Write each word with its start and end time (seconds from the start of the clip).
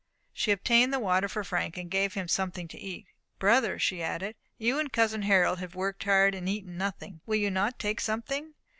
She 0.33 0.49
obtained 0.49 0.91
the 0.91 0.97
water 0.99 1.29
for 1.29 1.43
Frank, 1.43 1.77
and 1.77 1.87
gave 1.87 2.15
him 2.15 2.27
something 2.27 2.67
to 2.69 2.79
eat. 2.79 3.05
"Brother," 3.37 3.77
she 3.77 4.01
added, 4.01 4.35
"you 4.57 4.79
and 4.79 4.91
cousin 4.91 5.21
Harold 5.21 5.59
have 5.59 5.75
worked 5.75 6.05
hard, 6.05 6.33
and 6.33 6.49
eaten 6.49 6.75
nothing. 6.75 7.21
Will 7.27 7.35
you 7.35 7.51
not 7.51 7.77
take 7.77 8.01
something? 8.01 8.55